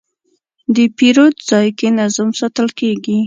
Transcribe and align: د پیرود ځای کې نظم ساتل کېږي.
د 0.75 0.77
پیرود 0.97 1.35
ځای 1.49 1.67
کې 1.77 1.87
نظم 1.99 2.29
ساتل 2.39 2.67
کېږي. 2.79 3.17